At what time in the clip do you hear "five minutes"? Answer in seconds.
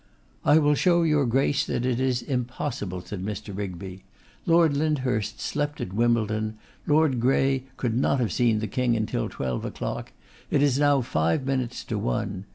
11.01-11.83